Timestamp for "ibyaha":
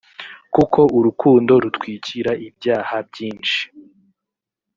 2.47-2.95